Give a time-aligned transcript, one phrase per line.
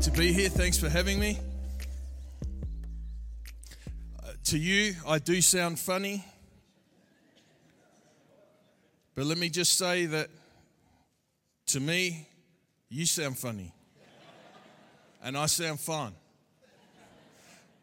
[0.00, 0.48] great to be here.
[0.48, 1.38] Thanks for having me.
[4.22, 6.24] Uh, to you, I do sound funny.
[9.14, 10.30] But let me just say that
[11.66, 12.28] to me,
[12.88, 13.74] you sound funny.
[15.22, 16.12] And I sound fine.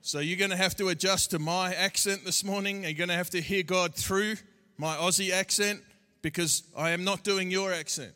[0.01, 2.83] So you're going to have to adjust to my accent this morning.
[2.83, 4.37] You're going to have to hear God through
[4.77, 5.83] my Aussie accent
[6.23, 8.13] because I am not doing your accent.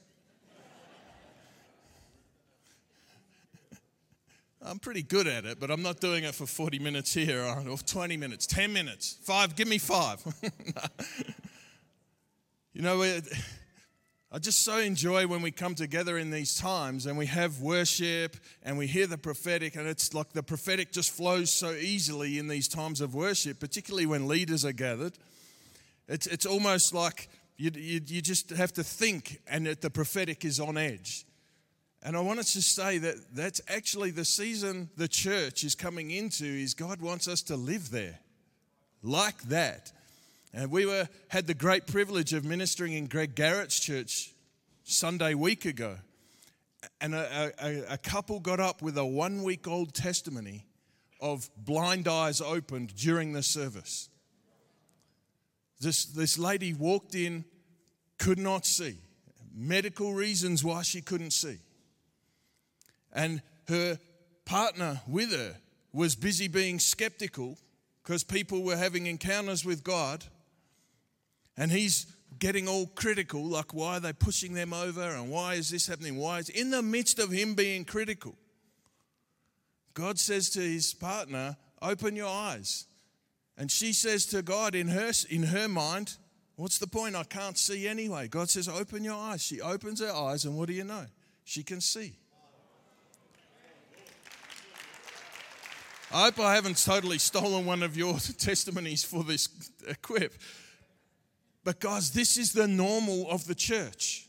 [4.63, 7.77] I'm pretty good at it, but I'm not doing it for 40 minutes here or
[7.77, 10.23] 20 minutes, 10 minutes, five, give me five.
[12.73, 13.01] you know,
[14.31, 18.37] I just so enjoy when we come together in these times and we have worship
[18.61, 22.47] and we hear the prophetic, and it's like the prophetic just flows so easily in
[22.47, 25.17] these times of worship, particularly when leaders are gathered.
[26.07, 30.45] It's, it's almost like you, you, you just have to think, and that the prophetic
[30.45, 31.25] is on edge.
[32.03, 36.45] And I wanted to say that that's actually the season the church is coming into
[36.45, 38.19] is God wants us to live there
[39.03, 39.91] like that.
[40.53, 44.33] And we were had the great privilege of ministering in Greg Garrett's church
[44.83, 45.97] Sunday week ago.
[46.99, 50.65] And a, a, a couple got up with a one week old testimony
[51.19, 54.09] of blind eyes opened during the service.
[55.79, 57.45] This, this lady walked in,
[58.17, 58.97] could not see,
[59.53, 61.59] medical reasons why she couldn't see.
[63.13, 63.99] And her
[64.45, 65.55] partner with her
[65.93, 67.57] was busy being skeptical
[68.03, 70.23] because people were having encounters with God.
[71.57, 72.07] And he's
[72.39, 75.01] getting all critical, like, why are they pushing them over?
[75.01, 76.17] And why is this happening?
[76.17, 78.35] Why is in the midst of him being critical?
[79.93, 82.85] God says to his partner, Open your eyes.
[83.57, 86.15] And she says to God in her, in her mind,
[86.55, 87.15] What's the point?
[87.15, 88.27] I can't see anyway.
[88.27, 89.41] God says, Open your eyes.
[89.41, 91.05] She opens her eyes, and what do you know?
[91.43, 92.13] She can see.
[96.13, 99.47] I hope I haven't totally stolen one of your testimonies for this
[99.87, 100.33] equip.
[101.63, 104.27] But guys, this is the normal of the church.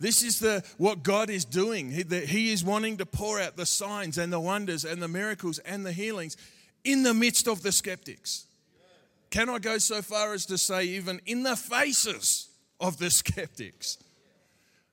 [0.00, 1.90] This is the what God is doing.
[1.90, 5.08] He, the, he is wanting to pour out the signs and the wonders and the
[5.08, 6.36] miracles and the healings
[6.84, 8.46] in the midst of the skeptics.
[9.30, 12.48] Can I go so far as to say, even in the faces
[12.80, 13.98] of the skeptics?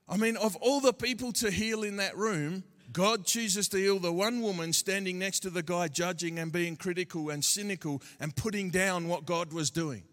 [0.07, 2.63] I mean, of all the people to heal in that room,
[2.95, 6.77] God chooses to heal the one woman standing next to the guy judging and being
[6.77, 10.03] critical and cynical and putting down what God was doing.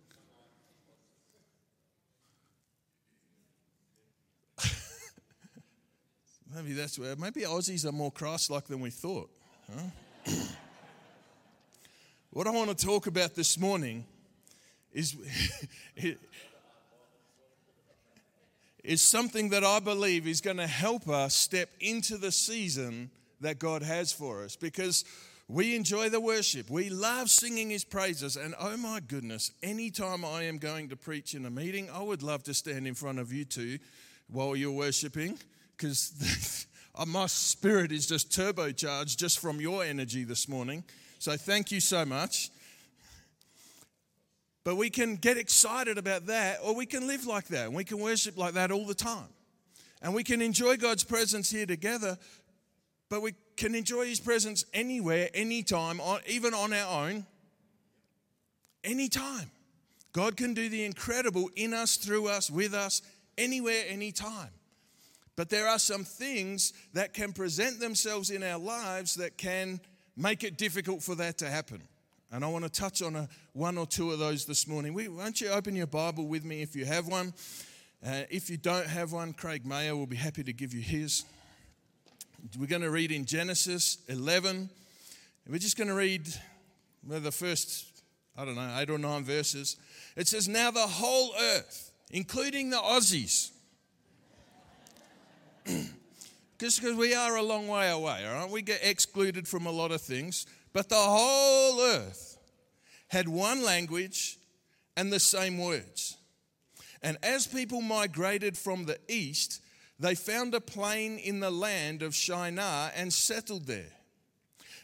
[6.53, 9.31] maybe that's where, maybe Aussies are more Christ like than we thought.
[9.72, 9.82] Huh?
[12.31, 14.04] what I want to talk about this morning
[14.92, 15.15] is.
[18.84, 23.10] is something that I believe is going to help us step into the season
[23.41, 25.04] that God has for us because
[25.48, 26.70] we enjoy the worship.
[26.70, 28.37] We love singing His praises.
[28.37, 32.22] And oh my goodness, anytime I am going to preach in a meeting, I would
[32.22, 33.78] love to stand in front of you two
[34.28, 35.38] while you're worshiping
[35.76, 40.84] because uh, my spirit is just turbocharged just from your energy this morning.
[41.19, 42.50] So thank you so much.
[44.64, 47.84] But we can get excited about that, or we can live like that, and we
[47.84, 49.28] can worship like that all the time.
[50.00, 52.16] And we can enjoy God's presence here together,
[53.08, 57.26] but we can enjoy His presence anywhere, anytime, even on our own,
[58.84, 59.50] anytime.
[60.12, 63.02] God can do the incredible in us, through us, with us,
[63.38, 64.50] anywhere, anytime.
[65.36, 69.80] But there are some things that can present themselves in our lives that can
[70.16, 71.82] make it difficult for that to happen.
[72.32, 74.94] And I want to touch on a, one or two of those this morning.
[74.94, 77.34] We, why don't you open your Bible with me if you have one?
[78.04, 81.26] Uh, if you don't have one, Craig Mayer will be happy to give you his.
[82.59, 84.71] We're going to read in Genesis 11.
[85.47, 86.26] We're just going to read
[87.06, 88.03] well, the first,
[88.34, 89.76] I don't know, eight or nine verses.
[90.16, 93.51] It says, Now the whole earth, including the Aussies,
[96.59, 98.51] just because we are a long way away, all right?
[98.51, 100.47] We get excluded from a lot of things.
[100.72, 102.31] But the whole earth
[103.12, 104.38] had one language
[104.97, 106.16] and the same words.
[107.03, 109.60] And as people migrated from the east,
[110.00, 113.92] they found a plain in the land of Shinar and settled there.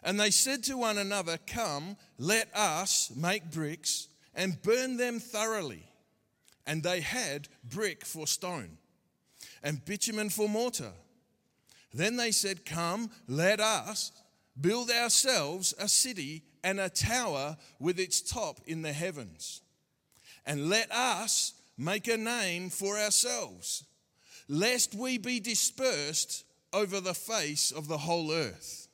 [0.05, 5.89] And they said to one another, Come, let us make bricks and burn them thoroughly.
[6.67, 8.77] And they had brick for stone
[9.63, 10.93] and bitumen for mortar.
[11.95, 14.13] Then they said, Come, let us
[14.61, 19.63] build ourselves a city and a tower with its top in the heavens.
[20.47, 23.85] And let us make a name for ourselves,
[24.49, 28.89] lest we be dispersed over the face of the whole earth.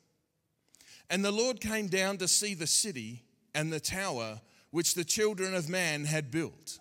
[1.10, 3.22] And the Lord came down to see the city
[3.54, 4.40] and the tower
[4.70, 6.78] which the children of man had built.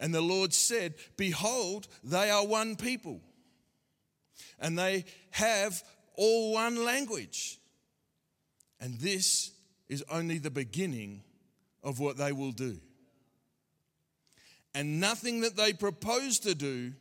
[0.00, 3.20] And the Lord said, Behold, they are one people,
[4.58, 5.82] and they have
[6.16, 7.58] all one language.
[8.80, 9.52] And this
[9.94, 11.22] is only the beginning
[11.84, 12.76] of what they will do.
[14.74, 16.92] And nothing that they propose to do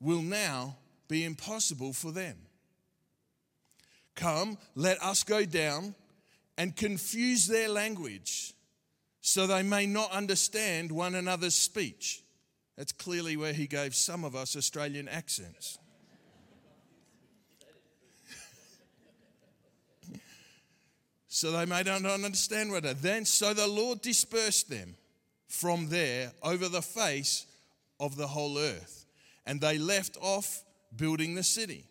[0.00, 0.76] will now
[1.08, 2.36] be impossible for them.
[4.16, 5.94] Come, let us go down
[6.58, 8.54] and confuse their language
[9.20, 12.24] so they may not understand one another's speech.
[12.76, 15.78] That's clearly where he gave some of us Australian accents.
[21.34, 22.84] So they may not understand what.
[23.00, 24.96] Then, so the Lord dispersed them
[25.48, 27.46] from there over the face
[27.98, 29.06] of the whole earth,
[29.46, 30.62] and they left off
[30.94, 31.86] building the city.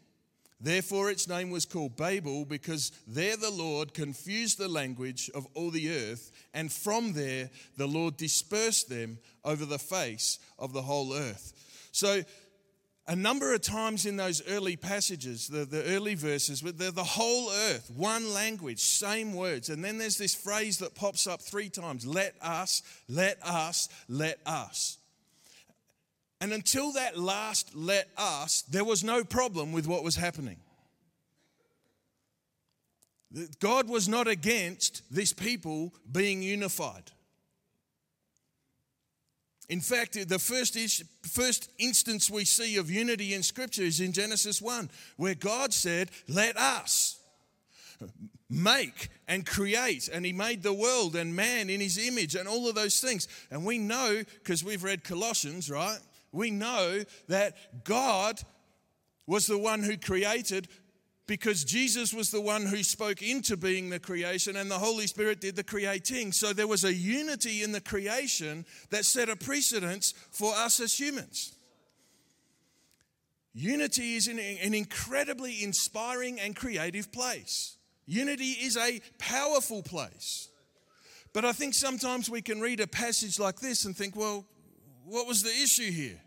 [0.59, 5.71] Therefore, its name was called Babel, because there the Lord confused the language of all
[5.71, 11.15] the earth, and from there the Lord dispersed them over the face of the whole
[11.15, 11.53] earth.
[11.91, 12.21] So,
[13.11, 17.51] a number of times in those early passages, the, the early verses, they're the whole
[17.51, 19.67] earth, one language, same words.
[19.67, 24.39] And then there's this phrase that pops up three times let us, let us, let
[24.45, 24.97] us.
[26.39, 30.61] And until that last let us, there was no problem with what was happening.
[33.59, 37.11] God was not against this people being unified.
[39.71, 40.77] In fact, the first,
[41.23, 46.11] first instance we see of unity in Scripture is in Genesis 1, where God said,
[46.27, 47.17] Let us
[48.49, 50.09] make and create.
[50.11, 53.29] And He made the world and man in His image and all of those things.
[53.49, 55.99] And we know, because we've read Colossians, right?
[56.33, 58.41] we know that God
[59.27, 60.67] was the one who created
[61.31, 65.39] because Jesus was the one who spoke into being the creation and the Holy Spirit
[65.39, 66.33] did the creating.
[66.33, 70.93] So there was a unity in the creation that set a precedence for us as
[70.99, 71.55] humans.
[73.53, 77.77] Unity is an, incredibly inspiring and creative place.
[78.05, 80.49] Unity is a powerful place.
[81.31, 84.43] But I think sometimes we can read a passage like this and think, well,
[85.05, 86.19] what was the issue here?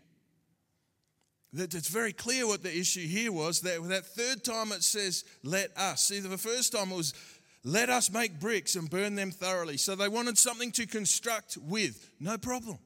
[1.53, 3.61] That it's very clear what the issue here was.
[3.61, 7.13] That that third time it says, "Let us." See, the first time it was,
[7.63, 12.09] "Let us make bricks and burn them thoroughly." So they wanted something to construct with.
[12.19, 12.79] No problem.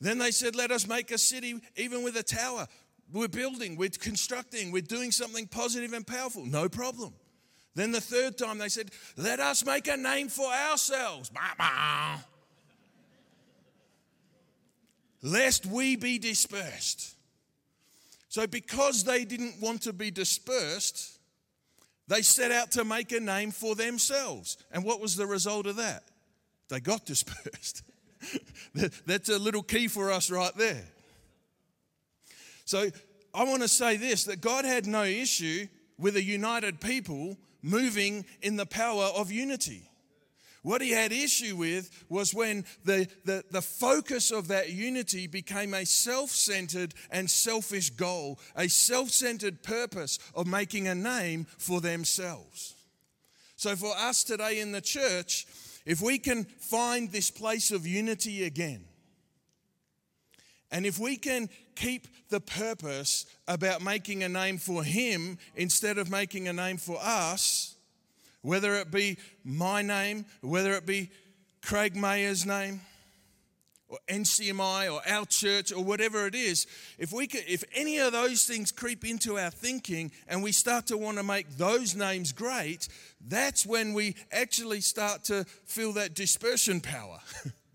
[0.00, 2.68] Then they said, "Let us make a city, even with a tower."
[3.10, 6.44] We're building, we're constructing, we're doing something positive and powerful.
[6.44, 7.14] No problem.
[7.74, 11.30] Then the third time they said, Let us make a name for ourselves.
[11.30, 12.18] Bah, bah
[15.22, 17.14] lest we be dispersed.
[18.38, 21.18] So, because they didn't want to be dispersed,
[22.06, 24.56] they set out to make a name for themselves.
[24.70, 26.04] And what was the result of that?
[26.68, 27.82] They got dispersed.
[29.06, 30.84] That's a little key for us right there.
[32.64, 32.90] So,
[33.34, 35.66] I want to say this that God had no issue
[35.98, 39.87] with a united people moving in the power of unity.
[40.68, 45.72] What he had issue with was when the, the, the focus of that unity became
[45.72, 51.80] a self centered and selfish goal, a self centered purpose of making a name for
[51.80, 52.74] themselves.
[53.56, 55.46] So, for us today in the church,
[55.86, 58.84] if we can find this place of unity again,
[60.70, 66.10] and if we can keep the purpose about making a name for Him instead of
[66.10, 67.67] making a name for us,
[68.42, 71.10] whether it be my name, whether it be
[71.62, 72.80] Craig Mayer's name,
[73.88, 76.66] or NCMI, or our church, or whatever it is,
[76.98, 80.86] if we could, if any of those things creep into our thinking and we start
[80.88, 82.88] to want to make those names great,
[83.26, 87.18] that's when we actually start to feel that dispersion power.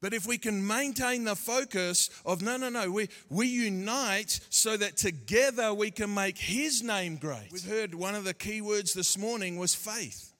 [0.00, 4.76] But if we can maintain the focus of no, no, no, we, we unite so
[4.76, 7.48] that together we can make His name great.
[7.52, 10.32] We've heard one of the key words this morning was faith.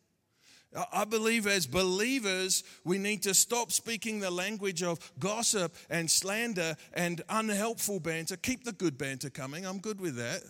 [0.92, 6.76] I believe as believers, we need to stop speaking the language of gossip and slander
[6.94, 8.36] and unhelpful banter.
[8.36, 9.66] Keep the good banter coming.
[9.66, 10.42] I'm good with that.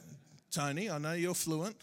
[0.51, 1.77] Tony, I know you're fluent.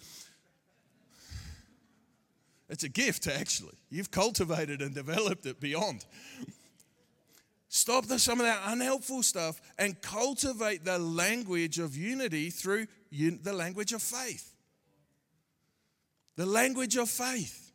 [2.70, 3.76] It's a gift, actually.
[3.90, 6.06] You've cultivated and developed it beyond.
[7.70, 13.40] Stop the, some of that unhelpful stuff and cultivate the language of unity through un,
[13.44, 14.54] the language of faith.
[16.36, 17.72] The language of faith.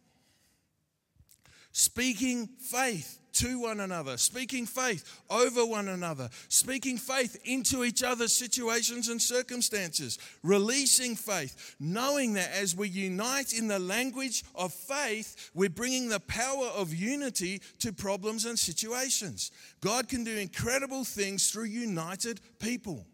[1.73, 8.33] Speaking faith to one another, speaking faith over one another, speaking faith into each other's
[8.33, 15.51] situations and circumstances, releasing faith, knowing that as we unite in the language of faith,
[15.55, 19.51] we're bringing the power of unity to problems and situations.
[19.81, 23.07] God can do incredible things through united people.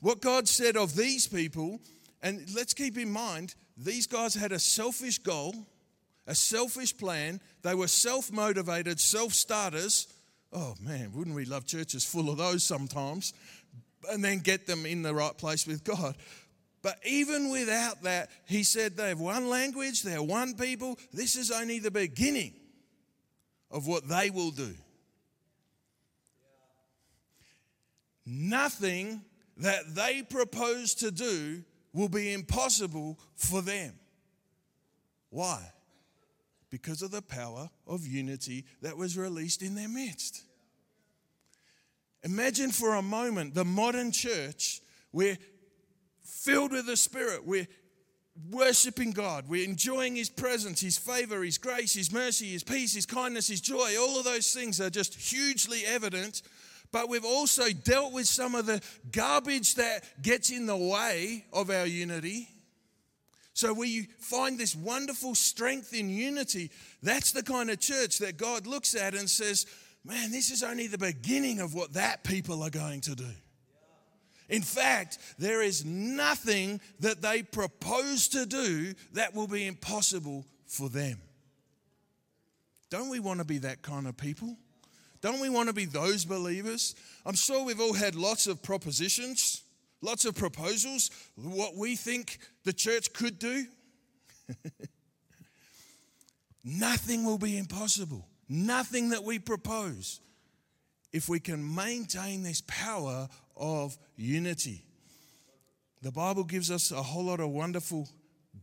[0.00, 1.80] What God said of these people,
[2.22, 5.54] and let's keep in mind, these guys had a selfish goal,
[6.30, 7.40] a selfish plan.
[7.62, 10.06] They were self motivated, self starters.
[10.52, 13.34] Oh man, wouldn't we love churches full of those sometimes?
[14.10, 16.14] And then get them in the right place with God.
[16.82, 20.98] But even without that, he said they have one language, they're one people.
[21.12, 22.54] This is only the beginning
[23.70, 24.74] of what they will do.
[28.24, 29.20] Nothing
[29.58, 33.94] that they propose to do will be impossible for them.
[35.30, 35.60] Why?
[36.70, 40.44] Because of the power of unity that was released in their midst.
[42.22, 44.80] Imagine for a moment the modern church,
[45.12, 45.38] we're
[46.22, 47.66] filled with the Spirit, we're
[48.50, 53.06] worshiping God, we're enjoying His presence, His favor, His grace, His mercy, His peace, His
[53.06, 53.96] kindness, His joy.
[53.98, 56.42] All of those things are just hugely evident
[56.92, 61.70] but we've also dealt with some of the garbage that gets in the way of
[61.70, 62.48] our unity.
[63.52, 66.70] So we find this wonderful strength in unity.
[67.02, 69.66] That's the kind of church that God looks at and says,
[70.04, 73.30] man, this is only the beginning of what that people are going to do.
[74.48, 80.88] In fact, there is nothing that they propose to do that will be impossible for
[80.88, 81.20] them.
[82.90, 84.56] Don't we want to be that kind of people?
[85.20, 86.96] Don't we want to be those believers?
[87.24, 89.62] I'm sure we've all had lots of propositions,
[90.02, 93.66] lots of proposals, what we think the church could do.
[96.64, 98.26] Nothing will be impossible.
[98.48, 100.20] Nothing that we propose
[101.12, 104.84] if we can maintain this power of unity.
[106.02, 108.08] The Bible gives us a whole lot of wonderful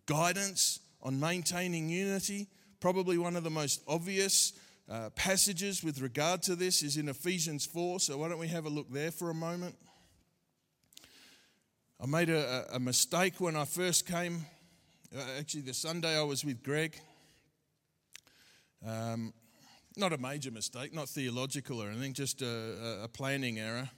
[0.05, 2.47] guidance on maintaining unity.
[2.79, 4.53] Probably one of the most obvious
[4.89, 7.99] uh, passages with regard to this is in Ephesians 4.
[7.99, 9.75] So why don't we have a look there for a moment?
[11.99, 14.45] I made a, a mistake when I first came.
[15.15, 16.95] Uh, actually, the Sunday I was with Greg.
[18.87, 19.33] Um,
[19.95, 23.89] not a major mistake, not theological or anything, just a, a planning error.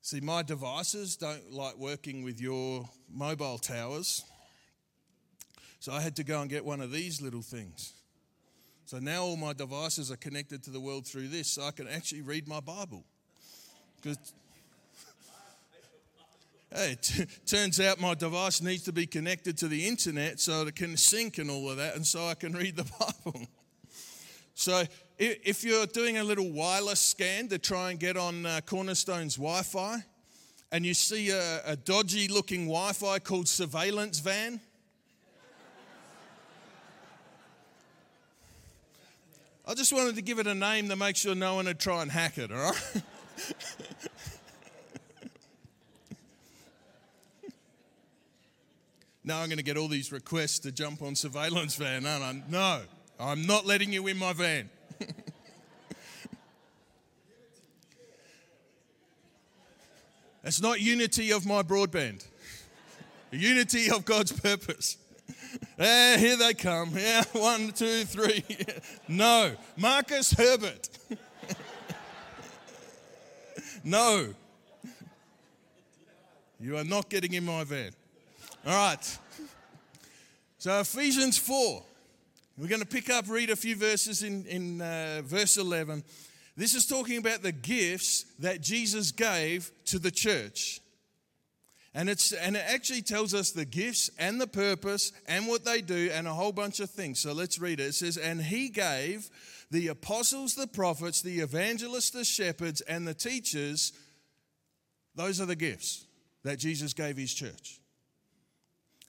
[0.00, 4.24] See, my devices don't like working with your mobile towers.
[5.80, 7.92] So I had to go and get one of these little things.
[8.86, 11.88] So now all my devices are connected to the world through this, so I can
[11.88, 13.04] actually read my Bible.
[13.96, 14.16] Because
[16.74, 20.76] Hey, t- turns out my device needs to be connected to the internet so it
[20.76, 22.84] can sync and all of that, and so I can read the
[23.24, 23.46] Bible.
[24.54, 24.84] So,
[25.18, 29.62] if you're doing a little wireless scan to try and get on uh, Cornerstone's Wi
[29.62, 30.04] Fi,
[30.70, 34.60] and you see a, a dodgy looking Wi Fi called Surveillance Van,
[39.66, 42.02] I just wanted to give it a name to make sure no one would try
[42.02, 43.02] and hack it, all right?
[49.28, 52.42] now I'm going to get all these requests to jump on surveillance van, aren't I?
[52.48, 52.80] No,
[53.20, 54.70] I'm not letting you in my van.
[60.44, 62.26] It's not unity of my broadband,
[63.30, 64.96] unity of God's purpose.
[65.78, 66.96] Eh, here they come.
[66.96, 68.44] Yeah, one, two, three.
[69.08, 70.88] No, Marcus Herbert.
[73.84, 74.32] no.
[76.58, 77.92] You are not getting in my van.
[78.68, 79.18] All right.
[80.58, 81.82] So, Ephesians 4.
[82.58, 86.04] We're going to pick up, read a few verses in, in uh, verse 11.
[86.54, 90.82] This is talking about the gifts that Jesus gave to the church.
[91.94, 95.80] And, it's, and it actually tells us the gifts and the purpose and what they
[95.80, 97.20] do and a whole bunch of things.
[97.20, 97.84] So let's read it.
[97.84, 99.30] It says, And he gave
[99.70, 103.94] the apostles, the prophets, the evangelists, the shepherds, and the teachers.
[105.14, 106.04] Those are the gifts
[106.44, 107.80] that Jesus gave his church.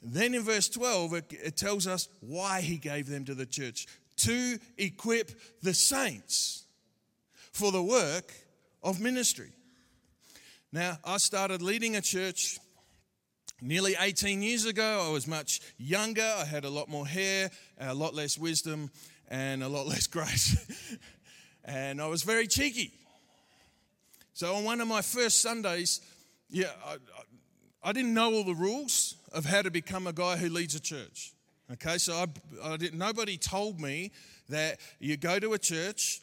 [0.02, 3.88] Then in verse 12, it, tells us why he gave them to the church
[4.18, 6.64] to equip the saints
[7.52, 8.34] for the work
[8.82, 9.52] of ministry.
[10.72, 12.60] Now, I started leading a church
[13.62, 16.22] Nearly 18 years ago, I was much younger.
[16.22, 18.90] I had a lot more hair, a lot less wisdom,
[19.28, 20.56] and a lot less grace.
[21.66, 22.94] and I was very cheeky.
[24.34, 26.00] So, on one of my first Sundays,
[26.50, 26.96] yeah, I,
[27.84, 30.80] I, didn't know all the rules of how to become a guy who leads a
[30.80, 31.34] church.
[31.72, 32.26] Okay, so I,
[32.64, 34.12] I didn't, nobody told me
[34.50, 36.22] that you go to a church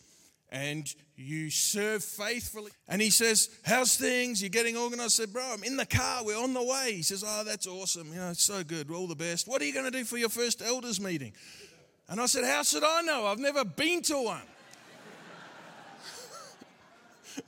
[0.51, 2.73] and you serve faithfully.
[2.89, 4.43] And he says, How's things?
[4.43, 5.21] You're getting organized?
[5.21, 6.25] I said, Bro, I'm in the car.
[6.25, 6.95] We're on the way.
[6.95, 8.09] He says, Oh, that's awesome.
[8.09, 8.91] You know, it's so good.
[8.91, 9.47] All the best.
[9.49, 11.33] What are you going to do for your first elders meeting?
[12.09, 13.27] And I said, How should I know?
[13.27, 14.43] I've never been to one.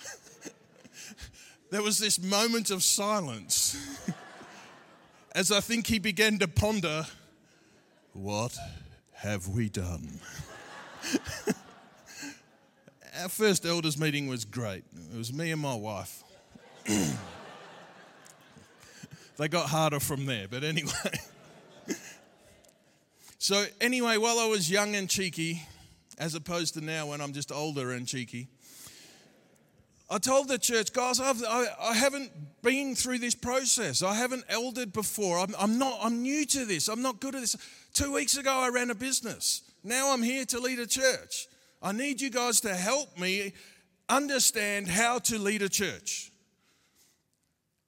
[1.71, 3.77] there was this moment of silence
[5.39, 7.07] as I think he began to ponder,
[8.13, 8.59] What
[9.13, 10.19] have we done?
[13.23, 14.83] Our first elders meeting was great.
[15.13, 16.25] It was me and my wife.
[19.37, 20.91] they got harder from there, but anyway.
[23.39, 25.63] so, anyway, while I was young and cheeky,
[26.19, 28.49] as opposed to now when I'm just older and cheeky,
[30.11, 32.31] I told the church, guys, I've, I, I haven't
[32.63, 34.03] been through this process.
[34.03, 35.39] I haven't eldered before.
[35.39, 36.89] I'm, I'm, not, I'm new to this.
[36.89, 37.57] I'm not good at this.
[37.93, 39.63] Two weeks ago, I ran a business.
[39.85, 41.47] Now I'm here to lead a church.
[41.83, 43.53] I need you guys to help me
[44.09, 46.33] understand how to lead a church.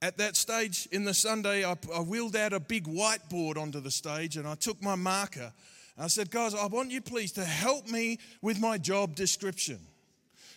[0.02, 3.90] At that stage in the Sunday, I, I wheeled out a big whiteboard onto the
[3.90, 5.52] stage and I took my marker.
[5.98, 9.78] I said, Guys, I want you please to help me with my job description.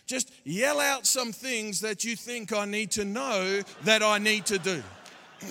[0.06, 4.46] Just yell out some things that you think I need to know that I need
[4.46, 4.82] to do.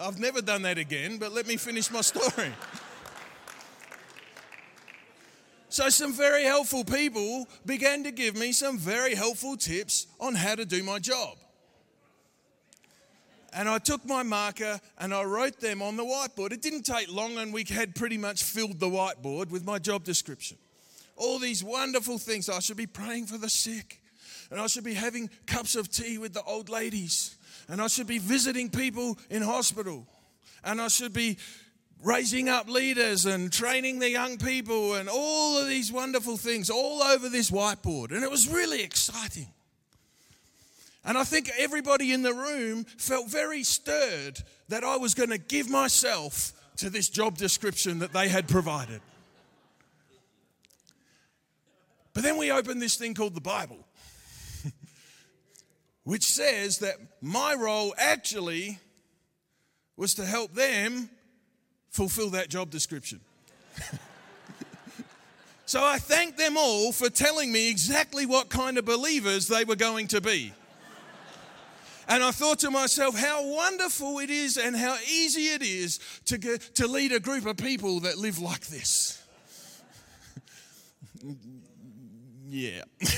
[0.00, 2.52] I've never done that again, but let me finish my story.
[5.72, 10.56] So, some very helpful people began to give me some very helpful tips on how
[10.56, 11.36] to do my job.
[13.52, 16.52] And I took my marker and I wrote them on the whiteboard.
[16.52, 20.04] It didn't take long, and we had pretty much filled the whiteboard with my job
[20.04, 20.56] description.
[21.16, 22.48] All these wonderful things.
[22.48, 24.00] I should be praying for the sick,
[24.50, 27.36] and I should be having cups of tea with the old ladies,
[27.68, 30.06] and I should be visiting people in hospital,
[30.64, 31.36] and I should be
[32.02, 37.02] raising up leaders and training the young people and all of these wonderful things all
[37.02, 38.12] over this whiteboard.
[38.12, 39.48] And it was really exciting.
[41.04, 45.38] And I think everybody in the room felt very stirred that I was going to
[45.38, 49.00] give myself to this job description that they had provided.
[52.12, 53.78] But then we opened this thing called the Bible,
[56.04, 58.78] which says that my role actually
[59.96, 61.08] was to help them
[61.90, 63.20] fulfill that job description.
[65.66, 69.76] so I thanked them all for telling me exactly what kind of believers they were
[69.76, 70.52] going to be.
[72.10, 76.38] And I thought to myself, how wonderful it is and how easy it is to,
[76.38, 79.24] get, to lead a group of people that live like this.
[82.48, 82.82] yeah.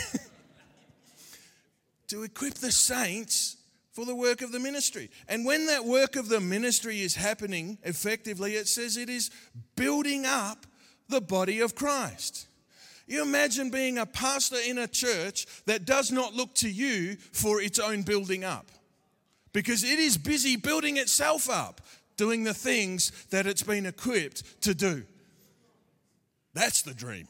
[2.09, 3.57] to equip the saints
[3.93, 5.09] for the work of the ministry.
[5.27, 9.31] And when that work of the ministry is happening effectively, it says it is
[9.75, 10.67] building up
[11.09, 12.47] the body of Christ.
[13.07, 17.59] You imagine being a pastor in a church that does not look to you for
[17.59, 18.67] its own building up
[19.53, 21.81] because it is busy building itself up,
[22.17, 25.05] doing the things that it's been equipped to do.
[26.55, 27.29] That's the dream.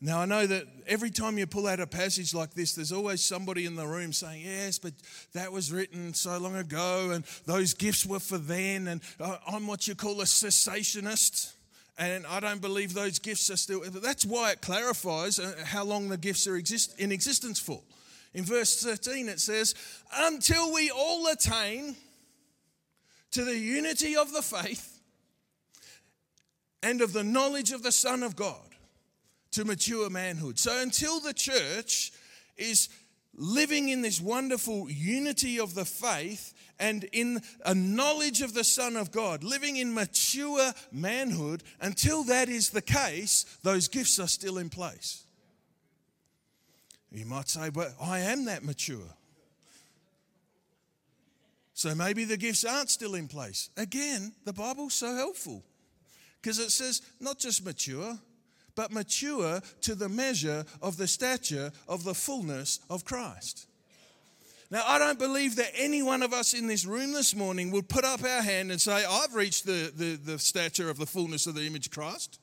[0.00, 3.24] Now, I know that every time you pull out a passage like this, there's always
[3.24, 4.92] somebody in the room saying, Yes, but
[5.32, 9.66] that was written so long ago, and those gifts were for then, and uh, I'm
[9.66, 11.54] what you call a cessationist,
[11.98, 13.80] and I don't believe those gifts are still.
[13.90, 17.80] That's why it clarifies uh, how long the gifts are exist, in existence for.
[18.36, 19.74] In verse 13, it says,
[20.14, 21.96] Until we all attain
[23.30, 25.00] to the unity of the faith
[26.82, 28.76] and of the knowledge of the Son of God
[29.52, 30.58] to mature manhood.
[30.58, 32.12] So until the church
[32.58, 32.90] is
[33.34, 38.96] living in this wonderful unity of the faith and in a knowledge of the Son
[38.96, 44.58] of God, living in mature manhood, until that is the case, those gifts are still
[44.58, 45.25] in place.
[47.16, 49.08] You might say, Well, I am that mature.
[51.72, 53.70] So maybe the gifts aren't still in place.
[53.76, 55.62] Again, the Bible's so helpful
[56.40, 58.18] because it says not just mature,
[58.74, 63.66] but mature to the measure of the stature of the fullness of Christ.
[64.70, 67.88] Now, I don't believe that any one of us in this room this morning would
[67.88, 71.46] put up our hand and say, I've reached the, the, the stature of the fullness
[71.46, 72.40] of the image of Christ.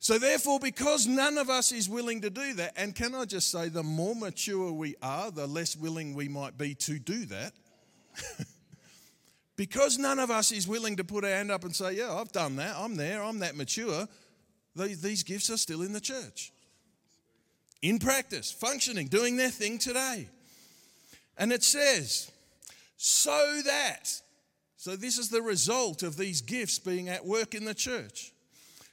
[0.00, 3.50] So, therefore, because none of us is willing to do that, and can I just
[3.50, 7.52] say, the more mature we are, the less willing we might be to do that.
[9.56, 12.32] because none of us is willing to put our hand up and say, Yeah, I've
[12.32, 14.06] done that, I'm there, I'm that mature,
[14.74, 16.52] these gifts are still in the church.
[17.82, 20.28] In practice, functioning, doing their thing today.
[21.36, 22.30] And it says,
[22.96, 24.12] so that,
[24.76, 28.32] So, this is the result of these gifts being at work in the church.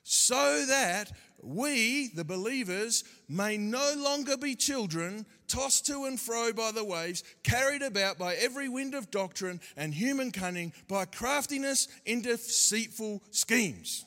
[0.08, 6.72] So that we, the believers, may no longer be children tossed to and fro by
[6.72, 12.22] the waves, carried about by every wind of doctrine and human cunning, by craftiness in
[12.22, 14.06] deceitful schemes.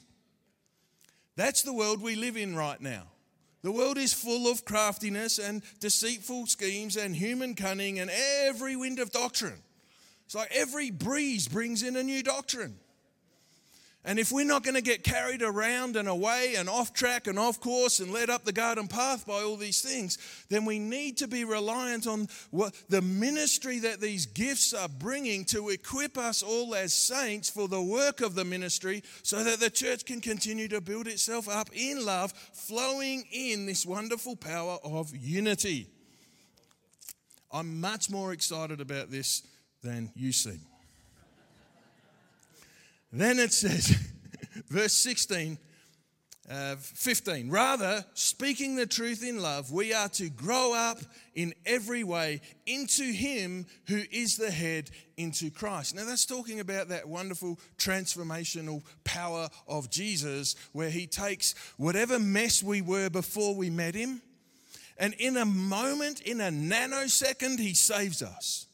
[1.35, 3.03] That's the world we live in right now.
[3.63, 9.01] The world is full of craftiness and deceitful schemes and human cunning and every wind
[9.01, 9.63] of doctrine.
[10.27, 12.79] It's like every breeze brings in a new doctrine.
[14.09, 17.38] And if we're not going to get carried around and away and off track and
[17.38, 20.16] off course and led up the garden path by all these things,
[20.49, 25.44] then we need to be reliant on what the ministry that these gifts are bringing
[25.44, 29.68] to equip us all as saints for the work of the ministry so that the
[29.68, 35.14] church can continue to build itself up in love, flowing in this wonderful power of
[35.14, 35.87] unity.
[37.53, 39.42] I'm much more excited about this
[39.83, 40.67] than you seem.
[43.12, 43.97] Then it says,
[44.68, 45.59] verse 16,
[46.51, 50.99] uh, 15, rather, speaking the truth in love, we are to grow up
[51.35, 55.94] in every way into Him who is the head, into Christ.
[55.94, 62.62] Now, that's talking about that wonderful transformational power of Jesus, where He takes whatever mess
[62.62, 64.23] we were before we met Him,
[64.97, 68.67] and in a moment, in a nanosecond, He saves us.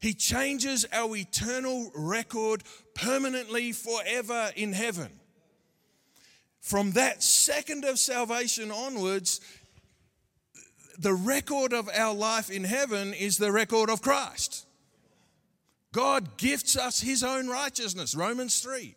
[0.00, 2.62] He changes our eternal record
[2.94, 5.10] permanently forever in heaven.
[6.60, 9.40] From that second of salvation onwards,
[10.98, 14.66] the record of our life in heaven is the record of Christ.
[15.92, 18.94] God gifts us his own righteousness, Romans 3.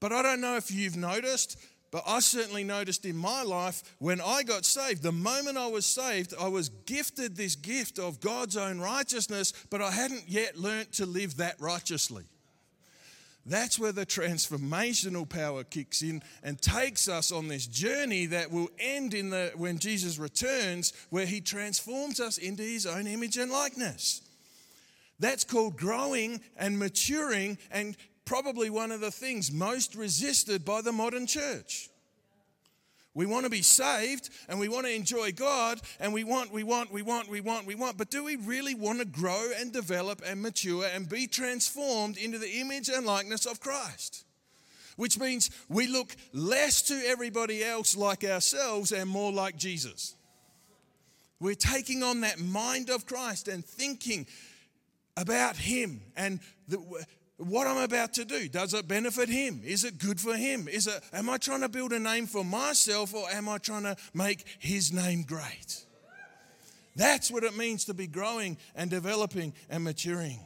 [0.00, 1.56] But I don't know if you've noticed,
[1.90, 5.86] but I certainly noticed in my life when I got saved, the moment I was
[5.86, 10.92] saved, I was gifted this gift of God's own righteousness, but I hadn't yet learnt
[10.94, 12.24] to live that righteously.
[13.46, 18.68] That's where the transformational power kicks in and takes us on this journey that will
[18.78, 23.50] end in the when Jesus returns, where he transforms us into his own image and
[23.50, 24.22] likeness.
[25.18, 27.96] That's called growing and maturing and
[28.30, 31.90] probably one of the things most resisted by the modern church.
[33.12, 36.62] We want to be saved and we want to enjoy God and we want, we
[36.62, 37.98] want, we want, we want, we want.
[37.98, 42.38] But do we really want to grow and develop and mature and be transformed into
[42.38, 44.24] the image and likeness of Christ?
[44.94, 50.14] Which means we look less to everybody else like ourselves and more like Jesus.
[51.40, 54.28] We're taking on that mind of Christ and thinking
[55.16, 56.38] about Him and
[56.68, 56.78] the,
[57.40, 58.48] what I'm about to do.
[58.48, 59.62] Does it benefit him?
[59.64, 60.68] Is it good for him?
[60.68, 63.84] Is it am I trying to build a name for myself or am I trying
[63.84, 65.84] to make his name great?
[66.96, 70.40] That's what it means to be growing and developing and maturing.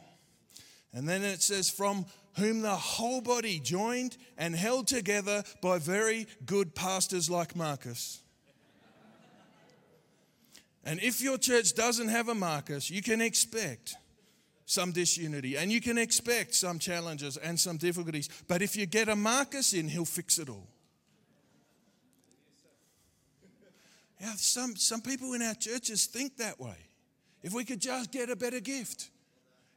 [0.93, 6.27] And then it says from whom the whole body joined and held together by very
[6.47, 8.21] good pastors like Marcus.
[10.85, 13.97] And if your church doesn't have a Marcus, you can expect
[14.67, 18.29] some disunity and you can expect some challenges and some difficulties.
[18.49, 20.67] But if you get a Marcus in, he'll fix it all.
[24.21, 26.77] Yeah, some, some people in our churches think that way.
[27.43, 29.11] If we could just get a better gift,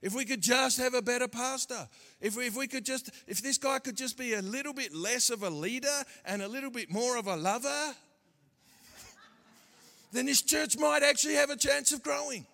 [0.01, 1.87] if we could just have a better pastor,
[2.21, 4.95] if we, if we could just, if this guy could just be a little bit
[4.95, 7.93] less of a leader and a little bit more of a lover,
[10.13, 12.45] then this church might actually have a chance of growing.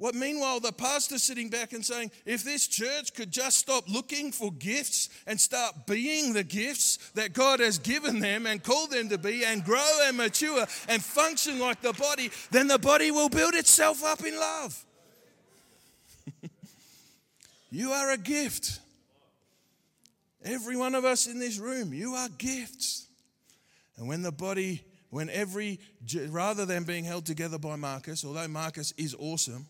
[0.00, 4.32] What meanwhile, the pastor's sitting back and saying, if this church could just stop looking
[4.32, 9.10] for gifts and start being the gifts that God has given them and called them
[9.10, 13.28] to be and grow and mature and function like the body, then the body will
[13.28, 14.86] build itself up in love.
[17.70, 18.80] you are a gift.
[20.42, 23.06] Every one of us in this room, you are gifts.
[23.98, 25.78] And when the body, when every,
[26.30, 29.66] rather than being held together by Marcus, although Marcus is awesome,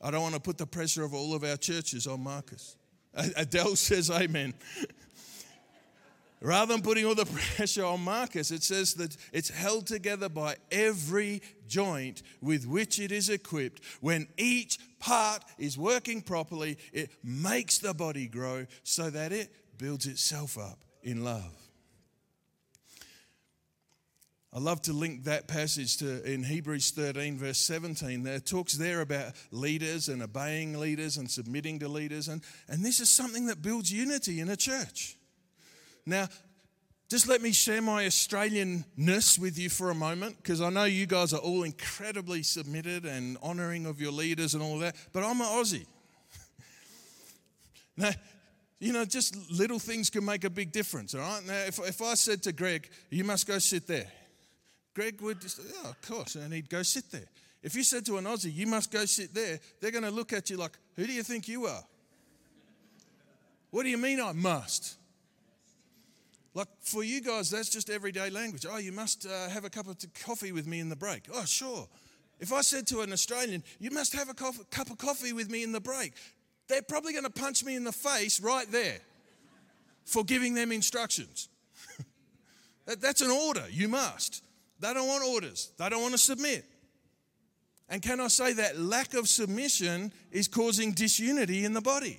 [0.00, 2.76] I don't want to put the pressure of all of our churches on Marcus.
[3.14, 4.54] Adele says amen.
[6.42, 7.24] Rather than putting all the
[7.56, 13.10] pressure on Marcus, it says that it's held together by every joint with which it
[13.10, 13.82] is equipped.
[14.00, 20.06] When each part is working properly, it makes the body grow so that it builds
[20.06, 21.65] itself up in love.
[24.56, 28.22] I love to link that passage to in Hebrews 13, verse 17.
[28.22, 32.28] There talks there about leaders and obeying leaders and submitting to leaders.
[32.28, 35.18] And, and this is something that builds unity in a church.
[36.06, 36.28] Now,
[37.10, 41.04] just let me share my Australianness with you for a moment, because I know you
[41.04, 45.38] guys are all incredibly submitted and honoring of your leaders and all that, but I'm
[45.42, 45.86] an Aussie.
[47.98, 48.10] Now,
[48.78, 51.46] you know, just little things can make a big difference, all right?
[51.46, 54.06] Now, if, if I said to Greg, you must go sit there,
[54.96, 57.28] Greg would just, oh, of course, and he'd go sit there.
[57.62, 60.32] If you said to an Aussie, you must go sit there, they're going to look
[60.32, 61.84] at you like, who do you think you are?
[63.72, 64.96] What do you mean I must?
[66.54, 68.64] Like for you guys, that's just everyday language.
[68.66, 71.24] Oh, you must uh, have a cup of coffee with me in the break.
[71.30, 71.86] Oh, sure.
[72.40, 75.62] If I said to an Australian, you must have a cup of coffee with me
[75.62, 76.14] in the break,
[76.68, 79.00] they're probably going to punch me in the face right there
[80.06, 81.50] for giving them instructions.
[82.86, 83.64] that, that's an order.
[83.70, 84.42] You must.
[84.80, 86.64] They don't want orders, they don't want to submit.
[87.88, 92.18] And can I say that lack of submission is causing disunity in the body?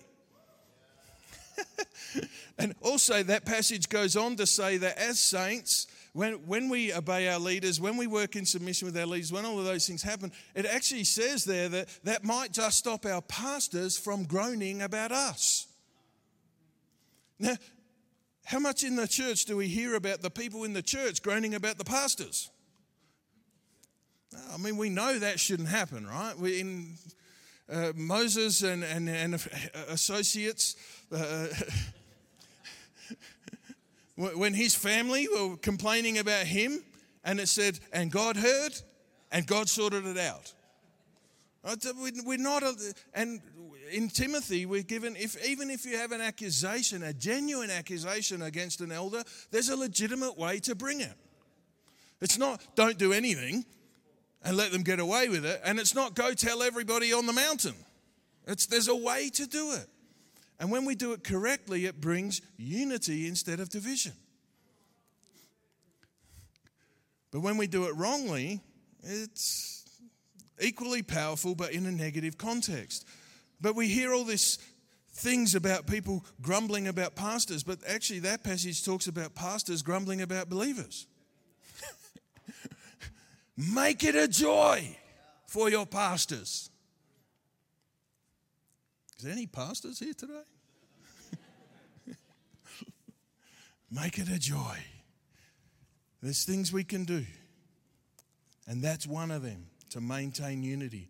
[2.58, 7.28] and also, that passage goes on to say that as saints, when, when we obey
[7.28, 10.02] our leaders, when we work in submission with our leaders, when all of those things
[10.02, 15.12] happen, it actually says there that that might just stop our pastors from groaning about
[15.12, 15.68] us.
[17.40, 17.56] Now,
[18.48, 21.54] how much in the church do we hear about the people in the church groaning
[21.54, 22.50] about the pastors?
[24.54, 26.34] I mean, we know that shouldn't happen, right?
[26.40, 26.94] We in
[27.70, 29.34] uh, Moses and, and, and
[29.90, 30.78] associates,
[31.12, 31.48] uh,
[34.16, 36.86] when his family were complaining about him,
[37.26, 38.72] and it said, and God heard,
[39.30, 40.54] and God sorted it out.
[42.24, 42.64] We're not,
[43.14, 43.42] and
[43.88, 48.82] in Timothy, we're given, if, even if you have an accusation, a genuine accusation against
[48.82, 51.14] an elder, there's a legitimate way to bring it.
[52.22, 53.66] It's not, don't do anything
[54.44, 55.62] and let them get away with it.
[55.64, 57.76] And it's not go tell everybody on the mountain.
[58.48, 59.88] It's, there's a way to do it.
[60.60, 64.14] And when we do it correctly, it brings unity instead of division.
[67.32, 68.62] But when we do it wrongly,
[69.04, 69.86] it's
[70.60, 73.06] equally powerful, but in a negative context.
[73.60, 74.60] But we hear all these
[75.18, 80.48] things about people grumbling about pastors, but actually, that passage talks about pastors grumbling about
[80.50, 81.08] believers.
[83.58, 84.98] Make it a joy
[85.48, 86.70] for your pastors.
[89.18, 90.44] Is there any pastors here today?
[93.92, 94.78] Make it a joy.
[96.22, 97.26] There's things we can do,
[98.68, 101.10] and that's one of them to maintain unity.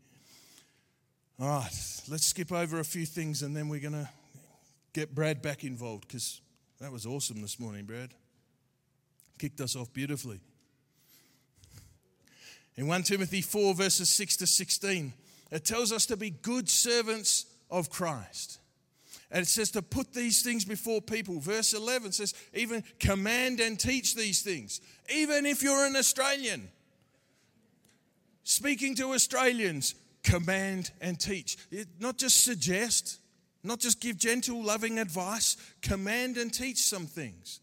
[1.40, 4.10] All right, let's skip over a few things and then we're going to
[4.94, 6.42] get Brad back involved because
[6.82, 8.10] that was awesome this morning, Brad.
[9.38, 10.40] Kicked us off beautifully.
[12.76, 15.14] In 1 Timothy 4, verses 6 to 16,
[15.52, 18.58] it tells us to be good servants of Christ.
[19.30, 21.40] And it says to put these things before people.
[21.40, 24.82] Verse 11 says, even command and teach these things.
[25.14, 26.68] Even if you're an Australian,
[28.44, 29.94] speaking to Australians,
[30.28, 31.58] command and teach.
[32.00, 33.20] Not just suggest,
[33.64, 37.62] not just give gentle, loving advice, command and teach some things.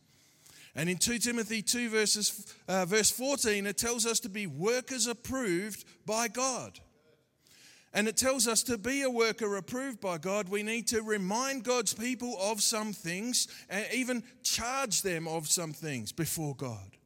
[0.74, 5.06] And in 2 Timothy 2, verses, uh, verse 14, it tells us to be workers
[5.06, 6.80] approved by God.
[7.92, 11.62] And it tells us to be a worker approved by God, we need to remind
[11.62, 16.96] God's people of some things and even charge them of some things before God.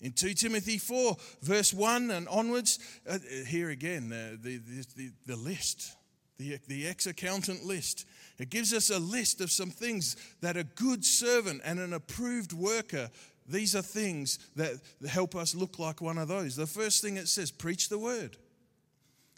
[0.00, 5.10] In 2 Timothy 4, verse 1 and onwards, uh, here again, uh, the, the, the,
[5.26, 5.94] the list,
[6.38, 8.06] the, the ex accountant list.
[8.38, 12.54] It gives us a list of some things that a good servant and an approved
[12.54, 13.10] worker,
[13.46, 14.74] these are things that
[15.06, 16.56] help us look like one of those.
[16.56, 18.38] The first thing it says, preach the word.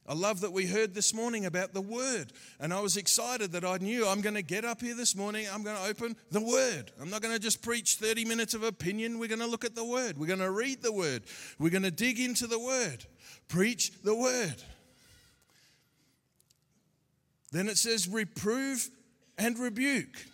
[0.06, 2.32] I love that we heard this morning about the Word.
[2.58, 5.46] And I was excited that I knew I'm going to get up here this morning.
[5.52, 6.90] I'm going to open the Word.
[7.00, 9.20] I'm not going to just preach 30 minutes of opinion.
[9.20, 10.18] We're going to look at the Word.
[10.18, 11.22] We're going to read the Word.
[11.58, 13.04] We're going to dig into the Word.
[13.46, 14.56] Preach the Word.
[17.52, 18.88] Then it says, reprove
[19.38, 20.26] and rebuke.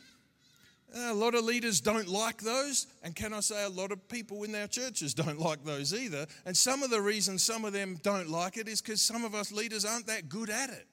[0.94, 4.44] A lot of leaders don't like those, and can I say a lot of people
[4.44, 6.26] in our churches don't like those either.
[6.46, 9.34] And some of the reasons some of them don't like it is because some of
[9.34, 10.86] us leaders aren't that good at it.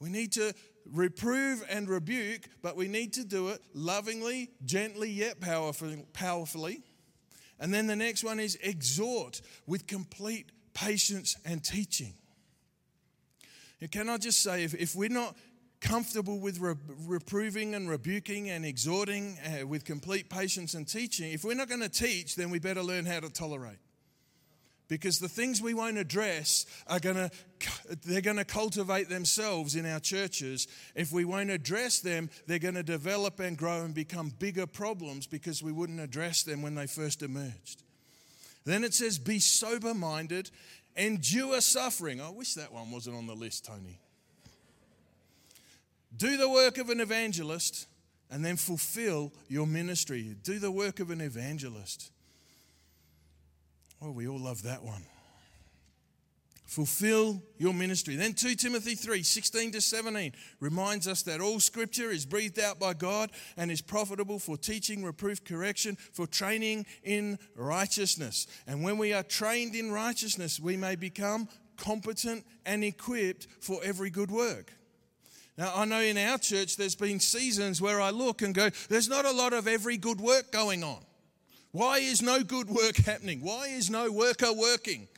[0.00, 0.52] We need to
[0.92, 6.82] reprove and rebuke, but we need to do it lovingly, gently, yet powerfully.
[7.58, 12.14] And then the next one is exhort with complete patience and teaching.
[13.90, 15.36] Can I just say, if, if we're not
[15.86, 16.74] comfortable with re-
[17.06, 21.80] reproving and rebuking and exhorting uh, with complete patience and teaching, if we're not going
[21.80, 23.78] to teach, then we better learn how to tolerate.
[24.88, 27.30] Because the things we won't address are going to
[28.04, 30.68] they're going to cultivate themselves in our churches.
[30.94, 35.26] If we won't address them, they're going to develop and grow and become bigger problems
[35.26, 37.82] because we wouldn't address them when they first emerged.
[38.64, 40.50] Then it says, Be sober minded,
[40.96, 42.20] endure suffering.
[42.20, 43.98] I wish that one wasn't on the list, Tony
[46.16, 47.86] Do the work of an evangelist
[48.30, 50.34] and then fulfill your ministry.
[50.42, 52.10] Do the work of an evangelist.
[54.02, 55.04] Oh, we all love that one.
[56.66, 58.16] Fulfill your ministry.
[58.16, 62.80] Then 2 Timothy 3 16 to 17 reminds us that all scripture is breathed out
[62.80, 68.48] by God and is profitable for teaching, reproof, correction, for training in righteousness.
[68.66, 74.10] And when we are trained in righteousness, we may become competent and equipped for every
[74.10, 74.72] good work.
[75.58, 79.08] Now, I know in our church there's been seasons where I look and go, there's
[79.08, 80.98] not a lot of every good work going on.
[81.72, 83.40] Why is no good work happening?
[83.40, 85.08] Why is no worker working?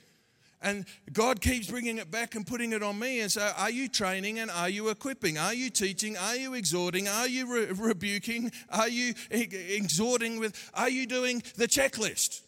[0.61, 3.88] And God keeps bringing it back and putting it on me and say, Are you
[3.88, 5.38] training and are you equipping?
[5.38, 6.16] Are you teaching?
[6.16, 7.07] Are you exhorting?
[7.07, 8.51] Are you re- rebuking?
[8.70, 10.70] Are you exhorting with?
[10.74, 12.42] Are you doing the checklist?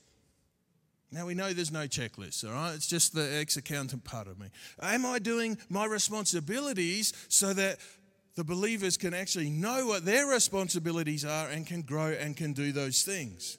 [1.12, 2.72] Now we know there's no checklist, all right?
[2.72, 4.46] It's just the ex accountant part of me.
[4.80, 7.78] Am I doing my responsibilities so that
[8.36, 12.70] the believers can actually know what their responsibilities are and can grow and can do
[12.70, 13.58] those things?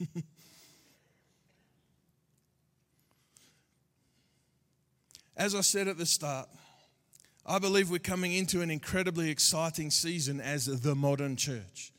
[5.36, 6.48] As I said at the start,
[7.44, 11.92] I believe we're coming into an incredibly exciting season as the modern church.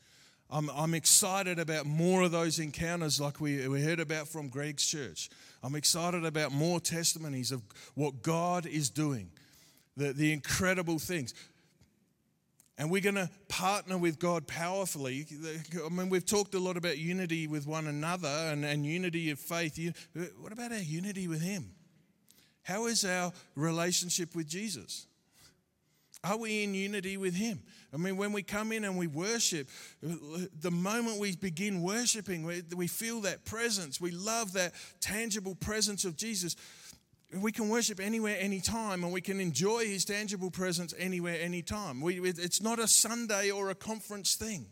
[0.50, 4.86] I'm, I'm excited about more of those encounters like we, we heard about from Greg's
[4.86, 5.30] church.
[5.62, 7.62] I'm excited about more testimonies of
[7.94, 9.30] what God is doing,
[9.96, 11.34] the, the incredible things.
[12.76, 15.26] And we're going to partner with God powerfully.
[15.84, 19.38] I mean, we've talked a lot about unity with one another and, and unity of
[19.38, 19.78] faith.
[20.40, 21.70] What about our unity with Him?
[22.64, 25.06] How is our relationship with Jesus?
[26.24, 27.60] Are we in unity with Him?
[27.92, 29.68] I mean, when we come in and we worship,
[30.00, 34.00] the moment we begin worshiping, we, feel that presence.
[34.00, 36.56] We love that tangible presence of Jesus.
[37.34, 42.00] We can worship anywhere, anytime, and we can enjoy His tangible presence anywhere, anytime.
[42.00, 44.66] We, it's not a Sunday or a conference thing.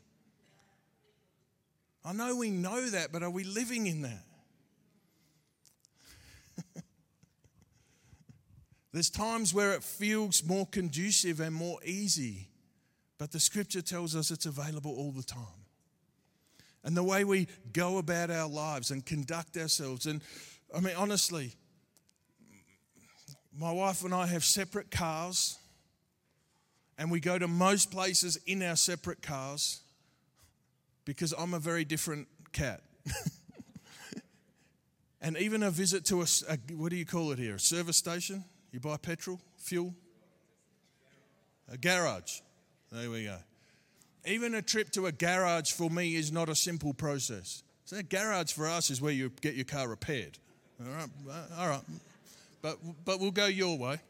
[2.02, 4.24] I know we know that, but are we living in that?
[8.92, 12.48] There's times where it feels more conducive and more easy,
[13.18, 15.62] but the scripture tells us it's available all the time.
[16.84, 20.20] And the way we go about our lives and conduct ourselves, and
[20.76, 21.52] I mean, honestly,
[23.56, 25.58] my wife and I have separate cars,
[26.98, 29.80] and we go to most places in our separate cars
[31.04, 32.82] because I'm a very different cat.
[35.20, 37.54] and even a visit to a, a, what do you call it here?
[37.54, 38.44] A service station?
[38.72, 39.94] You buy petrol, fuel,
[41.70, 42.40] a garage.
[42.90, 43.36] There we go.
[44.24, 47.62] Even a trip to a garage for me is not a simple process.
[47.84, 50.38] So a garage for us is where you get your car repaired.
[50.80, 51.82] All right, uh, all right.
[52.62, 54.00] But, but we'll go your way.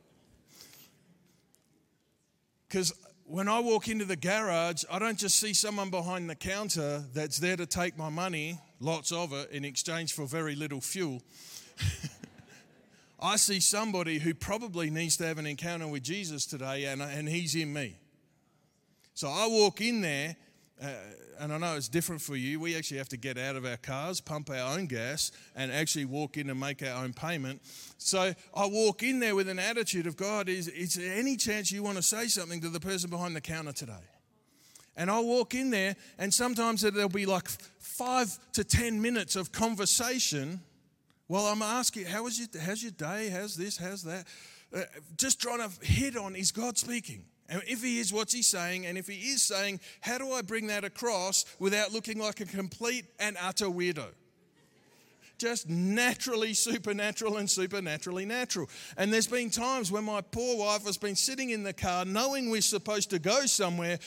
[2.68, 2.92] Because
[3.24, 7.38] when I walk into the garage, I don't just see someone behind the counter that's
[7.38, 11.22] there to take my money, lots of it, in exchange for very little fuel.
[13.22, 17.28] I see somebody who probably needs to have an encounter with Jesus today, and, and
[17.28, 17.96] he's in me.
[19.14, 20.34] So I walk in there,
[20.82, 20.88] uh,
[21.38, 22.58] and I know it's different for you.
[22.58, 26.06] We actually have to get out of our cars, pump our own gas, and actually
[26.06, 27.62] walk in and make our own payment.
[27.96, 31.70] So I walk in there with an attitude of God, is, is there any chance
[31.70, 33.92] you want to say something to the person behind the counter today?
[34.96, 39.52] And I'll walk in there, and sometimes there'll be like five to 10 minutes of
[39.52, 40.60] conversation
[41.32, 43.30] well, I'm asking, how was your, how's your day?
[43.30, 43.78] How's this?
[43.78, 44.26] How's that?
[44.70, 44.82] Uh,
[45.16, 47.24] just trying to hit on is God speaking?
[47.48, 48.84] And if He is, what's He saying?
[48.84, 52.44] And if He is saying, how do I bring that across without looking like a
[52.44, 54.08] complete and utter weirdo?
[55.38, 58.68] Just naturally supernatural and supernaturally natural.
[58.98, 62.50] And there's been times when my poor wife has been sitting in the car knowing
[62.50, 63.98] we're supposed to go somewhere,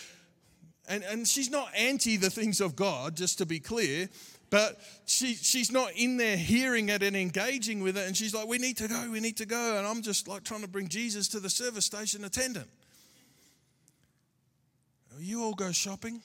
[0.88, 4.10] and, and she's not anti the things of God, just to be clear,
[4.56, 8.08] but she, she's not in there hearing it and engaging with it.
[8.08, 9.76] And she's like, We need to go, we need to go.
[9.78, 12.70] And I'm just like trying to bring Jesus to the service station attendant.
[15.20, 16.22] You all go shopping.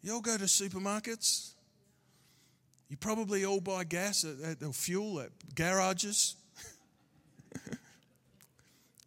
[0.00, 1.50] You all go to supermarkets.
[2.88, 6.34] You probably all buy gas at, at fuel at garages.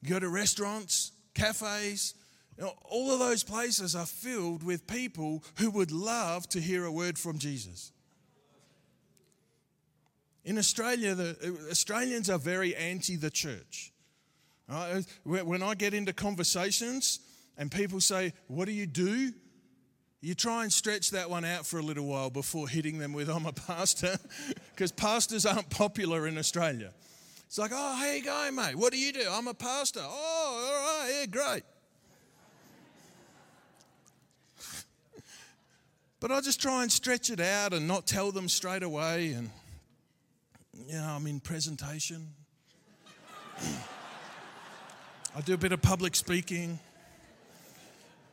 [0.04, 2.14] you go to restaurants, cafes,
[2.58, 6.86] you know, all of those places are filled with people who would love to hear
[6.86, 7.92] a word from Jesus.
[10.44, 13.92] In Australia, the Australians are very anti the church.
[14.68, 15.06] Right?
[15.24, 17.20] When I get into conversations
[17.58, 19.34] and people say, What do you do?
[20.22, 23.28] You try and stretch that one out for a little while before hitting them with,
[23.28, 24.18] I'm a pastor,
[24.76, 26.92] because pastors aren't popular in Australia.
[27.48, 28.76] It's like, oh, how you going, mate?
[28.76, 29.28] What do you do?
[29.30, 30.00] I'm a pastor.
[30.02, 31.64] Oh, all right, yeah, great.
[36.22, 39.34] But I just try and stretch it out and not tell them straight away.
[39.34, 39.50] And,
[40.88, 42.28] you know, I'm in presentation.
[45.36, 46.80] I do a bit of public speaking.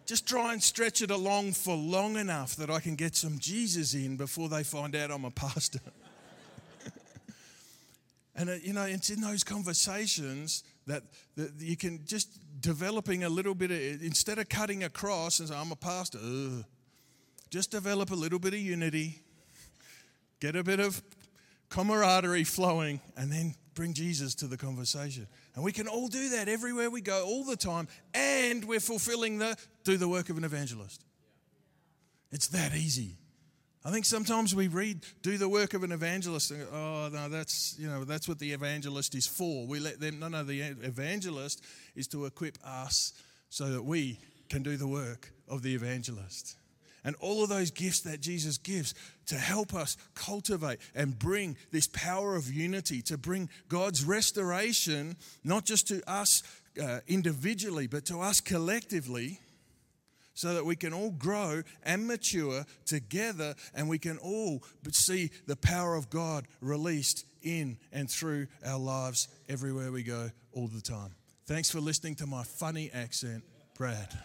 [0.05, 3.95] Just try and stretch it along for long enough that I can get some Jesus
[3.95, 5.80] in before they find out I'm a pastor.
[8.34, 11.03] And, uh, you know, it's in those conversations that,
[11.34, 15.57] that you can just developing a little bit of, instead of cutting across and say,
[15.57, 16.64] I'm a pastor, ugh,
[17.51, 19.20] just develop a little bit of unity,
[20.40, 21.03] get a bit of
[21.68, 25.26] camaraderie flowing, and then bring Jesus to the conversation.
[25.55, 29.38] And we can all do that everywhere we go, all the time, and we're fulfilling
[29.38, 31.05] the do the work of an evangelist.
[32.30, 33.16] It's that easy.
[33.84, 37.28] I think sometimes we read, do the work of an evangelist, and go, oh, no,
[37.28, 39.66] that's, you know, that's what the evangelist is for.
[39.66, 43.12] We let them, no, no, the evangelist is to equip us
[43.49, 44.18] so that we
[44.51, 46.57] can do the work of the evangelist.
[47.05, 48.94] And all of those gifts that Jesus gives
[49.26, 55.64] to help us cultivate and bring this power of unity, to bring God's restoration, not
[55.64, 56.42] just to us
[56.82, 59.40] uh, individually, but to us collectively
[60.38, 65.57] so that we can all grow and mature together and we can all see the
[65.57, 71.11] power of God released in and through our lives everywhere we go all the time.
[71.46, 73.42] Thanks for listening to my funny accent,
[73.76, 74.16] Brad.